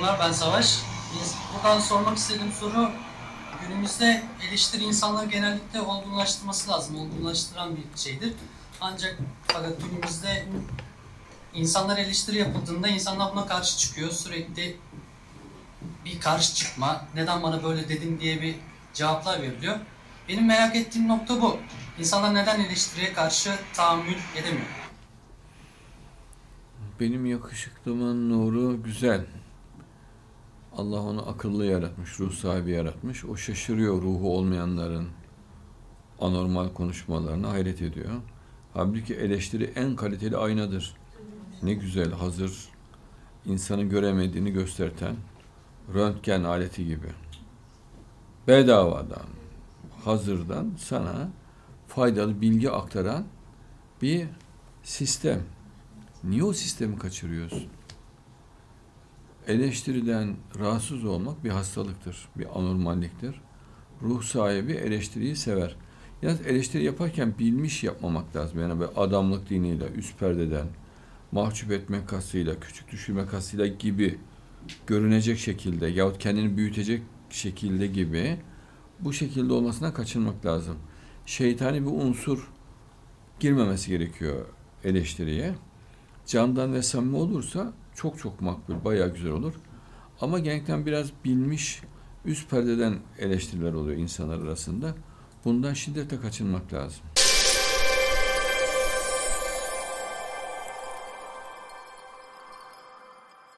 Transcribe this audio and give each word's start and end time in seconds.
Merhabalar 0.00 0.28
ben 0.28 0.32
Savaş. 0.32 0.82
Buradan 1.54 1.80
sormak 1.80 2.18
istediğim 2.18 2.52
soru 2.52 2.90
günümüzde 3.62 4.22
eleştiri 4.48 4.84
insanları 4.84 5.26
genellikle 5.26 5.80
olgunlaştırması 5.80 6.70
lazım. 6.70 6.96
Olgunlaştıran 6.96 7.76
bir 7.76 8.00
şeydir. 8.00 8.32
Ancak 8.80 9.18
fakat 9.46 9.72
günümüzde 9.82 10.46
insanlar 11.54 11.98
eleştiri 11.98 12.38
yapıldığında 12.38 12.88
insanlar 12.88 13.32
buna 13.32 13.46
karşı 13.46 13.78
çıkıyor. 13.78 14.10
Sürekli 14.10 14.76
bir 16.04 16.20
karşı 16.20 16.54
çıkma, 16.54 17.04
neden 17.14 17.42
bana 17.42 17.64
böyle 17.64 17.88
dedin 17.88 18.20
diye 18.20 18.42
bir 18.42 18.54
cevaplar 18.94 19.42
veriliyor. 19.42 19.76
Benim 20.28 20.46
merak 20.46 20.76
ettiğim 20.76 21.08
nokta 21.08 21.42
bu. 21.42 21.58
İnsanlar 21.98 22.34
neden 22.34 22.60
eleştiriye 22.60 23.12
karşı 23.12 23.58
tahammül 23.74 24.16
edemiyor? 24.36 24.66
Benim 27.00 27.26
yakışıklımın 27.26 28.30
nuru 28.30 28.82
güzel. 28.82 29.26
Allah 30.78 31.00
onu 31.00 31.28
akıllı 31.28 31.66
yaratmış, 31.66 32.20
ruh 32.20 32.32
sahibi 32.32 32.70
yaratmış. 32.70 33.24
O 33.24 33.36
şaşırıyor 33.36 34.02
ruhu 34.02 34.36
olmayanların 34.36 35.08
anormal 36.20 36.68
konuşmalarına 36.68 37.50
hayret 37.50 37.82
ediyor. 37.82 38.10
Halbuki 38.74 39.14
eleştiri 39.14 39.64
en 39.64 39.96
kaliteli 39.96 40.36
aynadır. 40.36 40.94
Ne 41.62 41.74
güzel, 41.74 42.12
hazır, 42.12 42.68
insanı 43.46 43.82
göremediğini 43.82 44.52
gösterten 44.52 45.16
röntgen 45.94 46.44
aleti 46.44 46.86
gibi. 46.86 47.08
Bedavadan, 48.48 49.26
hazırdan 50.04 50.72
sana 50.78 51.28
faydalı 51.86 52.40
bilgi 52.40 52.70
aktaran 52.70 53.24
bir 54.02 54.26
sistem. 54.82 55.42
Niye 56.24 56.44
o 56.44 56.52
sistemi 56.52 56.98
kaçırıyorsun? 56.98 57.66
Eleştiriden 59.48 60.36
rahatsız 60.58 61.04
olmak 61.04 61.44
bir 61.44 61.50
hastalıktır, 61.50 62.28
bir 62.38 62.58
anormalliktir. 62.58 63.40
Ruh 64.02 64.22
sahibi 64.22 64.72
eleştiriyi 64.72 65.36
sever. 65.36 65.76
Yalnız 66.22 66.46
eleştiri 66.46 66.84
yaparken 66.84 67.34
bilmiş 67.38 67.84
yapmamak 67.84 68.36
lazım. 68.36 68.60
Yani 68.60 68.80
böyle 68.80 68.92
adamlık 68.96 69.50
diniyle, 69.50 69.84
üst 69.96 70.18
perdeden, 70.18 70.66
mahcup 71.32 71.72
etmek 71.72 72.08
kastıyla, 72.08 72.60
küçük 72.60 72.92
düşürme 72.92 73.26
kastıyla 73.26 73.66
gibi 73.66 74.18
görünecek 74.86 75.38
şekilde 75.38 75.86
yahut 75.86 76.18
kendini 76.18 76.56
büyütecek 76.56 77.02
şekilde 77.30 77.86
gibi 77.86 78.36
bu 79.00 79.12
şekilde 79.12 79.52
olmasına 79.52 79.94
kaçınmak 79.94 80.46
lazım. 80.46 80.76
Şeytani 81.26 81.82
bir 81.82 81.90
unsur 81.90 82.50
girmemesi 83.40 83.90
gerekiyor 83.90 84.46
eleştiriye 84.84 85.54
candan 86.26 86.72
ve 86.72 86.82
samimi 86.82 87.16
olursa 87.16 87.72
çok 87.98 88.18
çok 88.18 88.40
makbul, 88.40 88.84
bayağı 88.84 89.14
güzel 89.14 89.32
olur. 89.32 89.54
Ama 90.20 90.38
genellikle 90.38 90.86
biraz 90.86 91.10
bilmiş, 91.24 91.82
üst 92.24 92.50
perdeden 92.50 92.94
eleştiriler 93.18 93.72
oluyor 93.72 93.98
insanlar 93.98 94.40
arasında. 94.40 94.94
Bundan 95.44 95.74
şiddetle 95.74 96.20
kaçınmak 96.20 96.72
lazım. 96.72 97.00